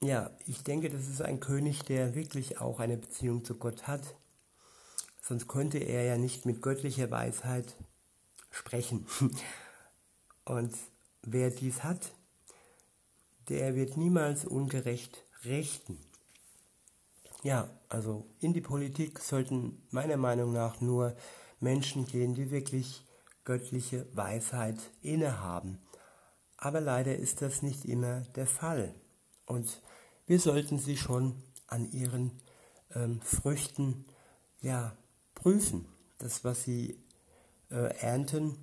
Ja, 0.00 0.30
ich 0.46 0.62
denke, 0.62 0.90
das 0.90 1.08
ist 1.08 1.22
ein 1.22 1.40
König, 1.40 1.82
der 1.84 2.14
wirklich 2.14 2.60
auch 2.60 2.78
eine 2.78 2.96
Beziehung 2.96 3.44
zu 3.44 3.54
Gott 3.54 3.86
hat. 3.86 4.14
Sonst 5.26 5.48
könnte 5.48 5.78
er 5.78 6.04
ja 6.04 6.18
nicht 6.18 6.44
mit 6.44 6.60
göttlicher 6.60 7.10
Weisheit 7.10 7.76
sprechen. 8.50 9.06
Und 10.44 10.76
wer 11.22 11.48
dies 11.48 11.82
hat, 11.82 12.12
der 13.48 13.74
wird 13.74 13.96
niemals 13.96 14.44
ungerecht 14.44 15.24
richten. 15.46 15.98
Ja, 17.42 17.70
also 17.88 18.26
in 18.40 18.52
die 18.52 18.60
Politik 18.60 19.18
sollten 19.18 19.82
meiner 19.90 20.18
Meinung 20.18 20.52
nach 20.52 20.82
nur 20.82 21.16
Menschen 21.58 22.04
gehen, 22.04 22.34
die 22.34 22.50
wirklich 22.50 23.02
göttliche 23.44 24.06
Weisheit 24.14 24.78
innehaben. 25.00 25.78
Aber 26.58 26.82
leider 26.82 27.16
ist 27.16 27.40
das 27.40 27.62
nicht 27.62 27.86
immer 27.86 28.20
der 28.36 28.46
Fall. 28.46 28.94
Und 29.46 29.80
wir 30.26 30.38
sollten 30.38 30.78
sie 30.78 30.98
schon 30.98 31.42
an 31.66 31.90
ihren 31.92 32.30
ähm, 32.94 33.22
Früchten 33.22 34.04
ja, 34.60 34.94
prüfen. 35.44 35.86
Das, 36.18 36.42
was 36.42 36.64
sie 36.64 36.98
äh, 37.70 37.94
ernten, 37.98 38.56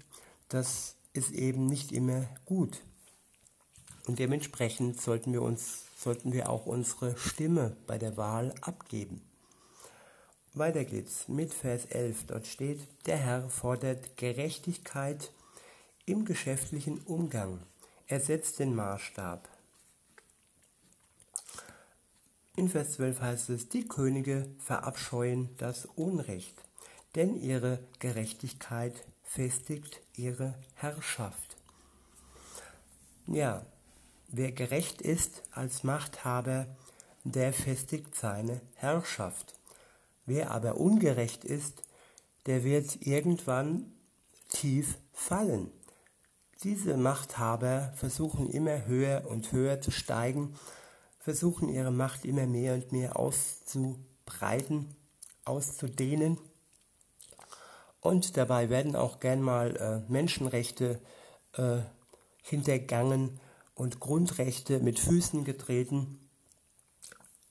das 0.50 0.96
ist 1.14 1.32
eben 1.32 1.68
nicht 1.68 1.92
immer 1.92 2.28
gut. 2.46 2.82
Und 4.08 4.18
dementsprechend 4.18 5.00
sollten 5.00 5.32
wir 5.32 5.44
uns 5.44 5.86
sollten 5.96 6.34
wir 6.34 6.50
auch 6.50 6.66
unsere 6.66 7.16
Stimme 7.16 7.78
bei 7.86 8.00
der 8.00 8.18
Wahl 8.18 8.56
abgeben. 8.62 9.22
Weiter 10.56 10.84
geht's 10.84 11.28
mit 11.28 11.54
Vers 11.54 11.86
11. 11.86 12.26
Dort 12.26 12.48
steht, 12.48 12.80
der 13.06 13.18
Herr 13.18 13.48
fordert 13.52 14.18
Gerechtigkeit 14.18 15.32
im 16.08 16.26
geschäftlichen 16.26 17.02
Umgang. 17.02 17.60
Er 18.08 18.20
setzt 18.20 18.58
den 18.58 18.74
Maßstab. 18.74 19.48
In 22.56 22.70
Vers 22.70 22.94
12 22.94 23.22
heißt 23.22 23.50
es, 23.50 23.70
die 23.70 23.88
Könige 23.88 24.48
verabscheuen 24.60 25.50
das 25.58 25.86
Unrecht, 25.86 26.56
denn 27.16 27.36
ihre 27.36 27.80
Gerechtigkeit 28.00 28.94
festigt 29.24 30.02
ihre 30.16 30.56
Herrschaft. 30.76 31.58
Ja, 33.28 33.66
Wer 34.34 34.54
gerecht 34.54 35.02
ist 35.02 35.44
als 35.52 35.84
Machthaber, 35.84 36.66
der 37.26 37.52
festigt 37.52 38.16
seine 38.16 38.62
Herrschaft. 38.76 39.60
Wer 40.26 40.52
aber 40.52 40.78
ungerecht 40.78 41.44
ist, 41.44 41.84
der 42.46 42.64
wird 42.64 43.06
irgendwann 43.06 43.92
tief 44.48 44.98
fallen. 45.12 45.70
Diese 46.64 46.96
Machthaber 46.96 47.92
versuchen 47.98 48.50
immer 48.50 48.86
höher 48.86 49.30
und 49.30 49.52
höher 49.52 49.82
zu 49.82 49.92
steigen, 49.92 50.56
versuchen 51.22 51.70
ihre 51.70 51.92
Macht 51.92 52.26
immer 52.26 52.48
mehr 52.48 52.74
und 52.74 52.92
mehr 52.92 53.18
auszubreiten, 53.18 54.96
auszudehnen. 55.46 56.40
Und 58.00 58.38
dabei 58.38 58.70
werden 58.70 58.96
auch 58.96 59.20
gern 59.20 59.42
mal 59.42 59.78
äh, 59.78 60.12
Menschenrechte 60.12 61.00
äh, 61.54 61.78
hintergangen 62.42 63.40
und 63.76 64.00
Grundrechte 64.00 64.80
mit 64.80 65.00
Füßen 65.00 65.44
getreten. 65.44 66.28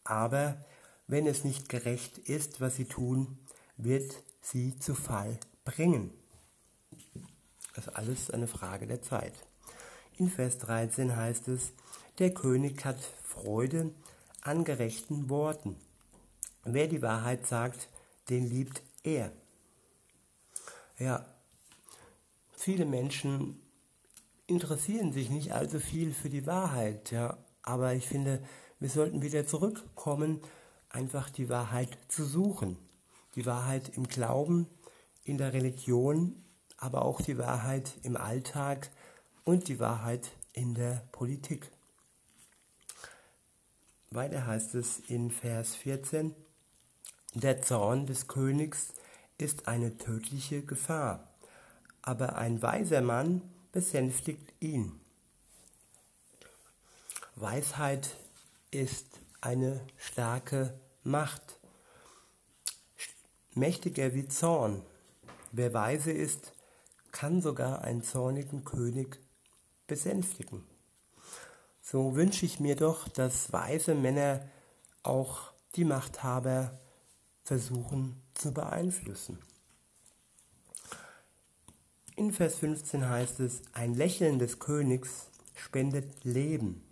Aber 0.02 0.64
wenn 1.06 1.28
es 1.28 1.44
nicht 1.44 1.68
gerecht 1.68 2.18
ist, 2.18 2.60
was 2.60 2.74
sie 2.74 2.86
tun, 2.86 3.38
wird 3.76 4.12
sie 4.42 4.76
zu 4.78 4.96
Fall 4.96 5.38
bringen. 5.64 6.12
Das 7.74 7.86
ist 7.86 7.96
alles 7.96 8.30
eine 8.30 8.48
Frage 8.48 8.88
der 8.88 9.02
Zeit. 9.02 9.34
In 10.16 10.28
Vers 10.28 10.58
13 10.58 11.14
heißt 11.14 11.46
es, 11.48 11.72
der 12.18 12.34
König 12.34 12.84
hat 12.84 12.98
Freude 13.40 13.92
an 14.42 14.64
gerechten 14.64 15.28
Worten. 15.30 15.76
Wer 16.64 16.88
die 16.88 17.02
Wahrheit 17.02 17.46
sagt, 17.46 17.88
den 18.28 18.46
liebt 18.46 18.82
er. 19.02 19.32
Ja, 20.98 21.24
viele 22.52 22.84
Menschen 22.84 23.60
interessieren 24.46 25.12
sich 25.12 25.30
nicht 25.30 25.52
allzu 25.52 25.80
viel 25.80 26.12
für 26.12 26.28
die 26.28 26.46
Wahrheit, 26.46 27.10
ja. 27.10 27.38
Aber 27.62 27.94
ich 27.94 28.06
finde, 28.06 28.42
wir 28.78 28.90
sollten 28.90 29.22
wieder 29.22 29.46
zurückkommen, 29.46 30.40
einfach 30.88 31.30
die 31.30 31.48
Wahrheit 31.48 31.96
zu 32.08 32.24
suchen. 32.24 32.76
Die 33.36 33.46
Wahrheit 33.46 33.96
im 33.96 34.08
Glauben, 34.08 34.66
in 35.24 35.38
der 35.38 35.52
Religion, 35.52 36.44
aber 36.76 37.02
auch 37.02 37.20
die 37.20 37.38
Wahrheit 37.38 37.92
im 38.02 38.16
Alltag 38.16 38.90
und 39.44 39.68
die 39.68 39.78
Wahrheit 39.78 40.32
in 40.52 40.74
der 40.74 41.06
Politik. 41.12 41.70
Weiter 44.12 44.44
heißt 44.44 44.74
es 44.74 44.98
in 45.06 45.30
Vers 45.30 45.76
14, 45.76 46.34
der 47.34 47.62
Zorn 47.62 48.06
des 48.06 48.26
Königs 48.26 48.92
ist 49.38 49.68
eine 49.68 49.98
tödliche 49.98 50.64
Gefahr, 50.64 51.32
aber 52.02 52.34
ein 52.34 52.60
weiser 52.60 53.02
Mann 53.02 53.40
besänftigt 53.70 54.52
ihn. 54.58 55.00
Weisheit 57.36 58.16
ist 58.72 59.20
eine 59.40 59.80
starke 59.96 60.74
Macht, 61.04 61.60
mächtiger 63.54 64.12
wie 64.12 64.26
Zorn. 64.26 64.82
Wer 65.52 65.72
weise 65.72 66.10
ist, 66.10 66.52
kann 67.12 67.40
sogar 67.42 67.82
einen 67.82 68.02
zornigen 68.02 68.64
König 68.64 69.20
besänftigen. 69.86 70.69
So 71.90 72.14
wünsche 72.14 72.46
ich 72.46 72.60
mir 72.60 72.76
doch, 72.76 73.08
dass 73.08 73.52
weise 73.52 73.96
Männer 73.96 74.48
auch 75.02 75.50
die 75.74 75.84
Machthaber 75.84 76.78
versuchen 77.42 78.14
zu 78.32 78.54
beeinflussen. 78.54 79.40
In 82.14 82.30
Vers 82.30 82.54
15 82.58 83.08
heißt 83.08 83.40
es, 83.40 83.62
ein 83.72 83.94
Lächeln 83.94 84.38
des 84.38 84.60
Königs 84.60 85.30
spendet 85.56 86.22
Leben. 86.22 86.84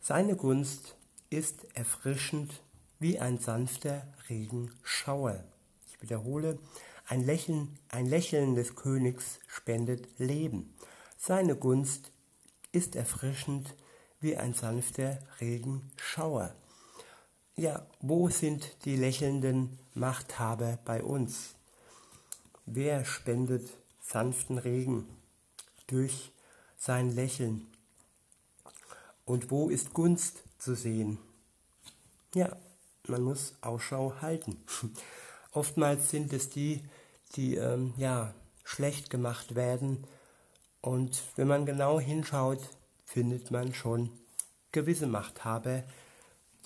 Seine 0.00 0.36
Gunst 0.36 0.94
ist 1.28 1.66
erfrischend 1.74 2.62
wie 3.00 3.18
ein 3.18 3.38
sanfter 3.38 4.06
Regenschauer. 4.28 5.42
Ich 5.88 6.00
wiederhole, 6.00 6.60
ein 7.08 7.26
Lächeln, 7.26 7.76
ein 7.88 8.06
Lächeln 8.06 8.54
des 8.54 8.76
Königs 8.76 9.40
spendet 9.48 10.06
Leben. 10.16 10.76
Seine 11.18 11.56
Gunst 11.56 12.12
ist 12.70 12.94
erfrischend 12.94 13.74
wie 14.26 14.36
ein 14.36 14.54
sanfter 14.54 15.20
Regenschauer. 15.40 16.52
Ja, 17.54 17.86
wo 18.00 18.28
sind 18.28 18.84
die 18.84 18.96
lächelnden 18.96 19.78
Machthaber 19.94 20.80
bei 20.84 21.00
uns? 21.00 21.54
Wer 22.64 23.04
spendet 23.04 23.70
sanften 24.02 24.58
Regen 24.58 25.06
durch 25.86 26.32
sein 26.76 27.14
Lächeln? 27.14 27.68
Und 29.24 29.52
wo 29.52 29.68
ist 29.68 29.94
Gunst 29.94 30.42
zu 30.58 30.74
sehen? 30.74 31.18
Ja, 32.34 32.56
man 33.06 33.22
muss 33.22 33.54
Ausschau 33.60 34.12
halten. 34.20 34.60
Oftmals 35.52 36.10
sind 36.10 36.32
es 36.32 36.50
die, 36.50 36.82
die 37.36 37.54
ähm, 37.54 37.94
ja, 37.96 38.34
schlecht 38.64 39.08
gemacht 39.08 39.54
werden. 39.54 40.04
Und 40.80 41.22
wenn 41.36 41.46
man 41.46 41.64
genau 41.64 42.00
hinschaut, 42.00 42.68
findet 43.06 43.50
man 43.50 43.72
schon 43.72 44.10
gewisse 44.72 45.06
Machthaber, 45.06 45.84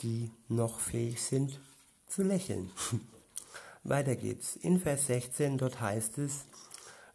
die 0.02 0.32
noch 0.48 0.80
fähig 0.80 1.22
sind 1.22 1.60
zu 2.08 2.22
lächeln. 2.24 2.72
Weiter 3.84 4.16
geht's. 4.16 4.56
In 4.56 4.80
Vers 4.80 5.06
16, 5.06 5.58
dort 5.58 5.80
heißt 5.80 6.18
es, 6.18 6.46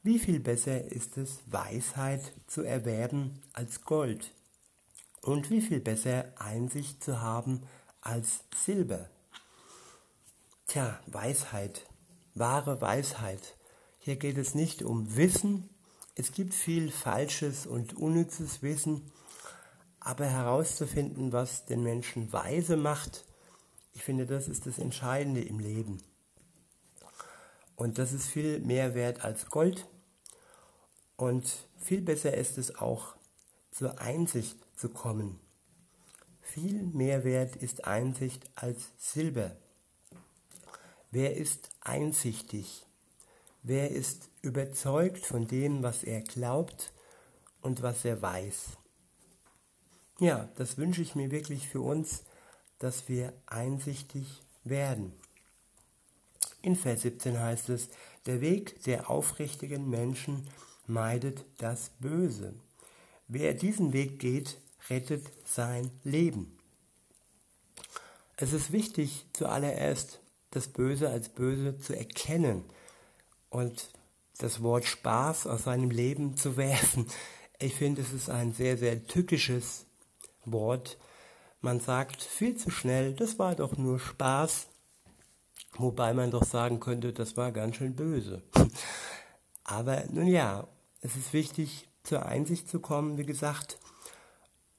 wie 0.04 0.20
viel 0.20 0.40
besser 0.40 0.92
ist 0.92 1.18
es, 1.18 1.40
Weisheit 1.48 2.22
zu 2.48 2.62
erwerben 2.62 3.42
als 3.54 3.82
Gold 3.82 4.32
und 5.22 5.50
wie 5.50 5.62
viel 5.62 5.80
besser 5.80 6.32
Einsicht 6.38 7.04
zu 7.04 7.22
haben 7.22 7.64
als 8.02 8.44
Silber. 8.56 9.10
Tja, 10.68 11.00
Weisheit, 11.08 11.88
wahre 12.36 12.80
Weisheit. 12.82 13.58
Hier 14.00 14.16
geht 14.16 14.38
es 14.38 14.54
nicht 14.54 14.84
um 14.84 15.16
Wissen. 15.16 15.70
Es 16.14 16.32
gibt 16.32 16.54
viel 16.54 16.92
falsches 16.92 17.66
und 17.66 17.96
unnützes 17.96 18.62
Wissen, 18.62 19.12
aber 20.06 20.28
herauszufinden, 20.28 21.34
was 21.34 21.66
den 21.66 21.82
Menschen 21.82 22.32
weise 22.32 22.78
macht, 22.78 23.26
ich 23.94 24.04
finde, 24.04 24.28
das 24.28 24.48
ist 24.48 24.68
das 24.68 24.78
Entscheidende 24.78 25.42
im 25.42 25.58
Leben. 25.58 25.98
Und 27.76 27.98
das 27.98 28.14
ist 28.14 28.28
viel 28.28 28.60
mehr 28.60 28.94
wert 28.94 29.26
als 29.26 29.50
Gold. 29.50 29.88
Und 31.18 31.68
viel 31.80 32.02
besser 32.02 32.36
ist 32.36 32.60
es 32.60 32.76
auch, 32.76 33.16
zur 33.72 34.00
Einsicht 34.00 34.58
zu 34.76 34.90
kommen. 34.90 35.40
Viel 36.40 36.84
mehr 36.84 37.24
wert 37.24 37.56
ist 37.56 37.86
Einsicht 37.86 38.48
als 38.54 38.92
Silber. 38.98 39.56
Wer 41.10 41.36
ist 41.36 41.70
einsichtig? 41.82 42.86
Wer 43.64 43.90
ist 43.90 44.30
überzeugt 44.44 45.26
von 45.26 45.48
dem, 45.48 45.82
was 45.82 46.04
er 46.04 46.22
glaubt 46.22 46.94
und 47.62 47.82
was 47.82 48.06
er 48.06 48.22
weiß? 48.22 48.78
Ja, 50.20 50.50
das 50.56 50.78
wünsche 50.78 51.02
ich 51.02 51.16
mir 51.16 51.30
wirklich 51.30 51.68
für 51.68 51.82
uns, 51.82 52.24
dass 52.80 53.10
wir 53.10 53.34
einsichtig 53.46 54.42
werden. 54.64 55.14
In 56.62 56.76
Vers 56.76 57.02
17 57.02 57.40
heißt 57.40 57.70
es, 57.70 57.90
der 58.26 58.42
Weg 58.42 58.82
der 58.84 59.10
aufrichtigen 59.10 59.90
Menschen 59.90 60.48
meidet 60.88 61.46
das 61.58 61.92
Böse. 62.00 62.54
Wer 63.28 63.54
diesen 63.54 63.94
Weg 63.94 64.20
geht, 64.20 64.58
rettet 64.90 65.26
sein 65.46 65.92
Leben. 66.04 66.58
Es 68.38 68.54
ist 68.54 68.72
wichtig, 68.72 69.26
zuallererst 69.34 70.20
das 70.52 70.68
Böse 70.68 71.10
als 71.10 71.30
Böse 71.30 71.78
zu 71.78 71.96
erkennen 71.96 72.64
und 73.50 73.90
das 74.38 74.62
Wort 74.62 74.86
Spaß 74.86 75.48
aus 75.48 75.64
seinem 75.64 75.90
Leben 75.90 76.36
zu 76.38 76.58
werfen. 76.58 77.06
Ich 77.60 77.76
finde, 77.76 78.02
es 78.02 78.12
ist 78.12 78.30
ein 78.30 78.54
sehr, 78.54 78.78
sehr 78.78 79.06
tückisches 79.06 79.85
Wort. 80.52 80.98
Man 81.62 81.80
sagt 81.80 82.22
viel 82.22 82.56
zu 82.56 82.70
schnell, 82.70 83.14
das 83.14 83.40
war 83.40 83.56
doch 83.56 83.78
nur 83.78 84.00
Spaß, 84.00 84.68
wobei 85.78 86.14
man 86.14 86.32
doch 86.32 86.44
sagen 86.44 86.80
könnte, 86.80 87.14
das 87.14 87.38
war 87.38 87.52
ganz 87.52 87.78
schön 87.78 87.96
böse. 87.96 88.44
Aber 89.64 90.04
nun 90.12 90.28
ja, 90.28 90.68
es 91.02 91.16
ist 91.16 91.34
wichtig, 91.34 91.90
zur 92.04 92.26
Einsicht 92.26 92.70
zu 92.70 92.80
kommen, 92.80 93.18
wie 93.18 93.26
gesagt. 93.26 93.80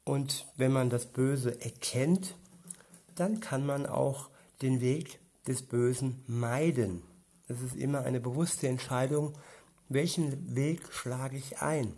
Und 0.04 0.46
wenn 0.56 0.72
man 0.72 0.88
das 0.88 1.06
Böse 1.06 1.60
erkennt, 1.60 2.36
dann 3.16 3.40
kann 3.40 3.66
man 3.66 3.86
auch 3.86 4.30
den 4.62 4.80
Weg 4.80 5.18
des 5.46 5.62
Bösen 5.62 6.22
meiden. 6.26 7.02
Es 7.48 7.60
ist 7.60 7.76
immer 7.76 8.02
eine 8.02 8.20
bewusste 8.20 8.68
Entscheidung, 8.68 9.32
welchen 9.88 10.54
Weg 10.54 10.92
schlage 10.92 11.36
ich 11.36 11.58
ein. 11.58 11.92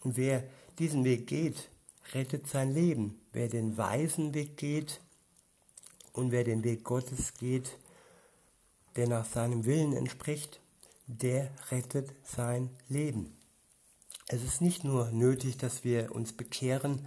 Und 0.00 0.16
wer 0.16 0.44
diesen 0.78 1.04
Weg 1.04 1.26
geht, 1.26 1.68
rettet 2.14 2.46
sein 2.46 2.72
Leben. 2.72 3.20
Wer 3.32 3.48
den 3.48 3.76
weisen 3.76 4.32
Weg 4.34 4.56
geht 4.56 5.00
und 6.12 6.30
wer 6.30 6.44
den 6.44 6.62
Weg 6.64 6.84
Gottes 6.84 7.34
geht, 7.34 7.78
der 8.96 9.08
nach 9.08 9.26
seinem 9.26 9.64
Willen 9.64 9.92
entspricht, 9.92 10.60
der 11.06 11.50
rettet 11.70 12.14
sein 12.24 12.70
Leben. 12.88 13.36
Es 14.26 14.42
ist 14.42 14.62
nicht 14.62 14.84
nur 14.84 15.10
nötig, 15.10 15.58
dass 15.58 15.84
wir 15.84 16.14
uns 16.14 16.32
bekehren 16.32 17.06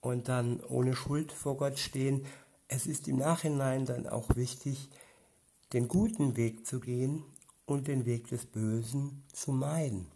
und 0.00 0.28
dann 0.28 0.60
ohne 0.60 0.96
Schuld 0.96 1.32
vor 1.32 1.56
Gott 1.56 1.78
stehen, 1.78 2.24
es 2.68 2.86
ist 2.86 3.06
im 3.06 3.18
Nachhinein 3.18 3.84
dann 3.84 4.06
auch 4.06 4.34
wichtig, 4.34 4.88
den 5.74 5.88
guten 5.88 6.36
Weg 6.36 6.66
zu 6.66 6.80
gehen 6.80 7.22
und 7.66 7.86
den 7.86 8.06
Weg 8.06 8.28
des 8.28 8.46
Bösen 8.46 9.24
zu 9.32 9.52
meiden. 9.52 10.06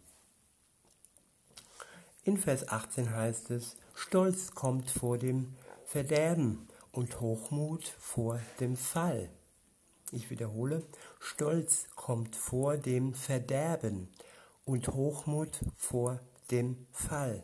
In 2.23 2.37
Vers 2.37 2.67
18 2.67 3.11
heißt 3.11 3.51
es, 3.51 3.75
Stolz 3.99 4.51
kommt 4.51 4.91
vor 4.91 5.17
dem 5.17 5.55
Verderben 5.83 6.67
und 6.91 7.19
Hochmut 7.19 7.83
vor 7.99 8.39
dem 8.59 8.77
Fall. 8.77 9.27
Ich 10.11 10.29
wiederhole, 10.29 10.83
Stolz 11.19 11.87
kommt 11.95 12.35
vor 12.35 12.77
dem 12.77 13.15
Verderben 13.15 14.07
und 14.65 14.87
Hochmut 14.89 15.59
vor 15.75 16.19
dem 16.51 16.85
Fall. 16.91 17.41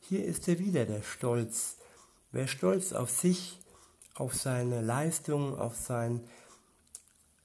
Hier 0.00 0.24
ist 0.24 0.48
er 0.48 0.58
wieder, 0.58 0.84
der 0.84 1.02
Stolz. 1.02 1.76
Wer 2.32 2.48
stolz 2.48 2.92
auf 2.92 3.10
sich, 3.10 3.60
auf 4.16 4.34
seine 4.34 4.80
Leistung, 4.82 5.56
auf 5.56 5.76
sein 5.76 6.28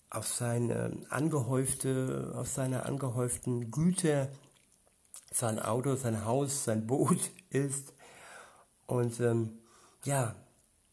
auf 0.10 0.26
seine 0.26 1.06
angehäufte, 1.10 2.34
auf 2.36 2.48
seine 2.48 2.84
angehäuften 2.88 3.70
Güter, 3.70 4.30
sein 5.32 5.60
Auto, 5.60 5.96
sein 5.96 6.26
Haus, 6.26 6.64
sein 6.64 6.88
Boot 6.88 7.20
ist. 7.52 7.94
Und 8.88 9.20
ähm, 9.20 9.60
ja, 10.04 10.36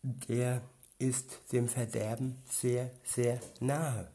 der 0.03 0.61
ist 0.99 1.53
dem 1.53 1.69
Verderben 1.69 2.43
sehr, 2.49 2.91
sehr 3.05 3.41
nahe. 3.61 4.11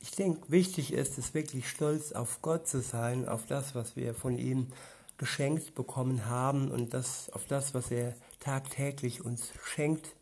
Ich 0.00 0.10
denke, 0.10 0.50
wichtig 0.50 0.92
ist 0.92 1.16
es 1.16 1.32
wirklich 1.32 1.68
stolz 1.68 2.12
auf 2.12 2.42
Gott 2.42 2.66
zu 2.68 2.82
sein, 2.82 3.28
auf 3.28 3.46
das, 3.46 3.74
was 3.74 3.94
wir 3.96 4.14
von 4.14 4.36
ihm 4.36 4.72
geschenkt 5.16 5.76
bekommen 5.76 6.26
haben 6.26 6.70
und 6.70 6.92
das, 6.92 7.30
auf 7.30 7.46
das, 7.46 7.74
was 7.74 7.90
er 7.92 8.14
tagtäglich 8.40 9.24
uns 9.24 9.52
schenkt. 9.64 10.16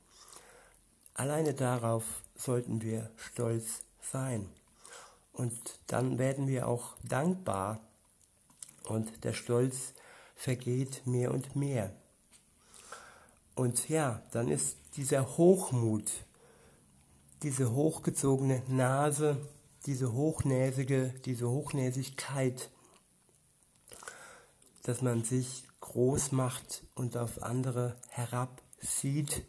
Alleine 1.15 1.55
darauf 1.55 2.05
sollten 2.37 2.83
wir 2.83 3.11
stolz 3.17 3.83
sein. 4.03 4.49
Und 5.33 5.59
dann 5.87 6.19
werden 6.19 6.47
wir 6.47 6.69
auch 6.69 6.97
dankbar 7.03 7.81
und 8.85 9.25
der 9.25 9.33
Stolz 9.33 9.95
vergeht 10.41 11.07
mehr 11.07 11.33
und 11.33 11.55
mehr. 11.55 11.93
Und 13.55 13.91
ja, 13.91 14.23
dann 14.31 14.49
ist 14.49 14.79
dieser 14.97 15.37
Hochmut, 15.37 16.11
diese 17.43 17.73
hochgezogene 17.73 18.63
Nase, 18.67 19.37
diese 19.85 20.15
hochnäsige, 20.15 21.13
diese 21.27 21.51
Hochnäsigkeit, 21.51 22.71
dass 24.83 25.03
man 25.03 25.25
sich 25.25 25.65
groß 25.81 26.33
macht 26.33 26.85
und 26.95 27.19
auf 27.19 27.43
andere 27.43 27.97
herabsieht, 28.09 29.45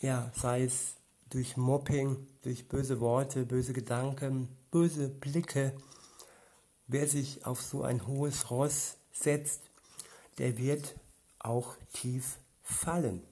ja, 0.00 0.32
sei 0.34 0.64
es 0.64 0.94
durch 1.28 1.58
Mobbing, 1.58 2.26
durch 2.40 2.68
böse 2.68 3.00
Worte, 3.00 3.44
böse 3.44 3.74
Gedanken, 3.74 4.48
böse 4.70 5.10
Blicke. 5.10 5.74
Wer 6.86 7.06
sich 7.06 7.44
auf 7.44 7.60
so 7.60 7.82
ein 7.82 8.06
hohes 8.06 8.50
Ross 8.50 8.97
setzt, 9.22 9.62
der 10.38 10.58
wird 10.58 10.96
auch 11.38 11.76
tief 11.92 12.38
fallen. 12.62 13.22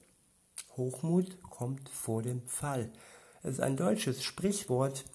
Hochmut 0.75 1.41
kommt 1.41 1.89
vor 1.89 2.21
dem 2.21 2.47
Fall. 2.47 2.91
Es 3.43 3.53
ist 3.53 3.59
ein 3.59 3.77
deutsches 3.77 4.23
Sprichwort 4.23 5.05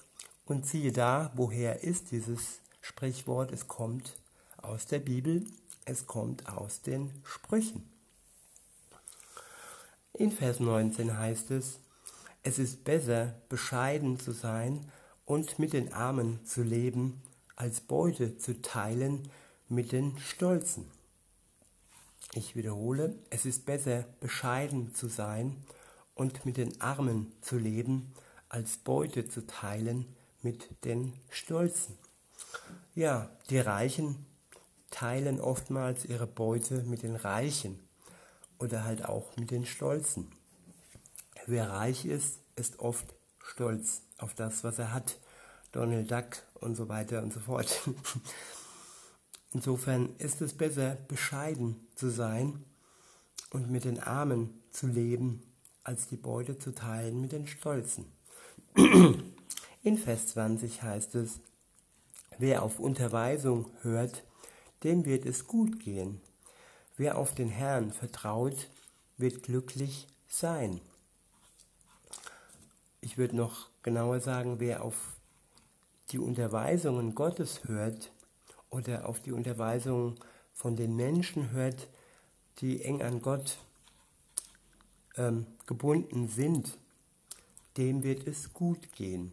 und 0.45 0.65
siehe 0.65 0.91
da, 0.91 1.31
woher 1.35 1.83
ist 1.83 2.11
dieses 2.11 2.59
Sprichwort? 2.81 3.51
Es 3.51 3.67
kommt 3.67 4.17
aus 4.57 4.85
der 4.85 4.99
Bibel, 4.99 5.45
es 5.85 6.07
kommt 6.07 6.47
aus 6.47 6.81
den 6.81 7.11
Sprüchen. 7.23 7.89
In 10.13 10.31
Vers 10.31 10.59
19 10.59 11.17
heißt 11.17 11.51
es, 11.51 11.79
es 12.43 12.59
ist 12.59 12.83
besser, 12.83 13.35
bescheiden 13.49 14.19
zu 14.19 14.31
sein 14.31 14.91
und 15.25 15.59
mit 15.59 15.73
den 15.73 15.93
Armen 15.93 16.45
zu 16.45 16.61
leben, 16.61 17.21
als 17.55 17.81
Beute 17.81 18.37
zu 18.37 18.61
teilen 18.61 19.29
mit 19.73 19.91
den 19.91 20.17
Stolzen. 20.19 20.89
Ich 22.33 22.55
wiederhole, 22.55 23.15
es 23.29 23.45
ist 23.45 23.65
besser, 23.65 24.05
bescheiden 24.19 24.93
zu 24.95 25.07
sein 25.07 25.55
und 26.15 26.45
mit 26.45 26.57
den 26.57 26.79
Armen 26.81 27.31
zu 27.41 27.57
leben, 27.57 28.13
als 28.49 28.77
Beute 28.77 29.27
zu 29.27 29.45
teilen 29.45 30.05
mit 30.41 30.69
den 30.85 31.13
Stolzen. 31.29 31.97
Ja, 32.95 33.29
die 33.49 33.59
Reichen 33.59 34.25
teilen 34.91 35.39
oftmals 35.39 36.05
ihre 36.05 36.27
Beute 36.27 36.83
mit 36.83 37.03
den 37.03 37.15
Reichen 37.15 37.79
oder 38.59 38.83
halt 38.83 39.05
auch 39.05 39.35
mit 39.37 39.51
den 39.51 39.65
Stolzen. 39.65 40.31
Wer 41.45 41.69
reich 41.69 42.05
ist, 42.05 42.39
ist 42.55 42.79
oft 42.79 43.13
stolz 43.43 44.01
auf 44.17 44.33
das, 44.33 44.63
was 44.63 44.79
er 44.79 44.93
hat. 44.93 45.17
Donald 45.71 46.11
Duck 46.11 46.43
und 46.55 46.75
so 46.75 46.87
weiter 46.87 47.23
und 47.23 47.33
so 47.33 47.39
fort. 47.39 47.81
Insofern 49.53 50.15
ist 50.17 50.41
es 50.41 50.53
besser, 50.53 50.97
bescheiden 51.07 51.87
zu 51.95 52.09
sein 52.09 52.63
und 53.51 53.69
mit 53.69 53.83
den 53.83 53.99
Armen 53.99 54.49
zu 54.71 54.87
leben, 54.87 55.43
als 55.83 56.07
die 56.07 56.17
Beute 56.17 56.57
zu 56.57 56.73
teilen 56.73 57.21
mit 57.21 57.31
den 57.31 57.45
Stolzen. 57.47 58.05
In 59.83 59.97
Vers 59.97 60.27
20 60.27 60.81
heißt 60.81 61.15
es, 61.15 61.39
wer 62.39 62.63
auf 62.63 62.79
Unterweisung 62.79 63.69
hört, 63.81 64.23
dem 64.83 65.05
wird 65.05 65.25
es 65.25 65.45
gut 65.45 65.79
gehen. 65.79 66.19
Wer 66.97 67.17
auf 67.17 67.35
den 67.35 67.49
Herrn 67.49 67.91
vertraut, 67.91 68.69
wird 69.17 69.43
glücklich 69.43 70.07
sein. 70.27 70.81
Ich 73.01 73.17
würde 73.17 73.35
noch 73.35 73.69
genauer 73.83 74.19
sagen, 74.19 74.59
wer 74.59 74.83
auf 74.83 74.95
die 76.09 76.19
Unterweisungen 76.19 77.13
Gottes 77.13 77.65
hört 77.65 78.11
oder 78.73 79.07
auf 79.07 79.21
die 79.21 79.31
Unterweisungen 79.31 80.15
von 80.53 80.75
den 80.75 80.95
Menschen 80.95 81.51
hört, 81.51 81.87
die 82.59 82.83
eng 82.83 83.01
an 83.01 83.21
Gott 83.21 83.57
ähm, 85.15 85.45
gebunden 85.65 86.27
sind, 86.27 86.77
dem 87.77 88.03
wird 88.03 88.27
es 88.27 88.53
gut 88.53 88.91
gehen. 88.93 89.31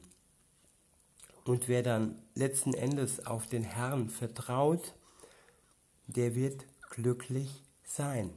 Und 1.44 1.68
wer 1.68 1.82
dann 1.82 2.20
letzten 2.34 2.74
Endes 2.74 3.26
auf 3.26 3.46
den 3.46 3.62
Herrn 3.62 4.08
vertraut, 4.08 4.94
der 6.06 6.34
wird 6.34 6.64
glücklich 6.90 7.62
sein. 7.84 8.30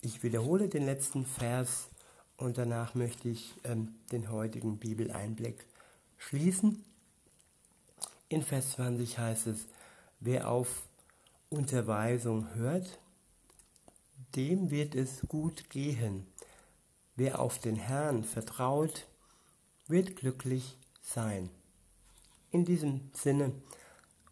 Ich 0.00 0.22
wiederhole 0.22 0.68
den 0.68 0.84
letzten 0.84 1.24
Vers 1.24 1.88
und 2.36 2.58
danach 2.58 2.94
möchte 2.94 3.28
ich 3.28 3.54
ähm, 3.64 3.94
den 4.12 4.30
heutigen 4.30 4.78
Bibeleinblick 4.78 5.66
schließen. 6.18 6.84
In 8.30 8.42
Vers 8.42 8.72
20 8.72 9.18
heißt 9.18 9.46
es, 9.46 9.66
wer 10.20 10.50
auf 10.50 10.82
Unterweisung 11.48 12.54
hört, 12.54 12.98
dem 14.36 14.70
wird 14.70 14.94
es 14.94 15.22
gut 15.28 15.70
gehen. 15.70 16.26
Wer 17.16 17.40
auf 17.40 17.58
den 17.58 17.76
Herrn 17.76 18.24
vertraut, 18.24 19.06
wird 19.86 20.16
glücklich 20.16 20.76
sein. 21.00 21.48
In 22.50 22.66
diesem 22.66 23.10
Sinne 23.14 23.52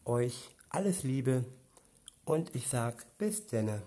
euch 0.04 0.54
alles 0.68 1.02
Liebe 1.02 1.44
und 2.26 2.54
ich 2.54 2.68
sag 2.68 3.06
bis 3.16 3.46
denne. 3.46 3.82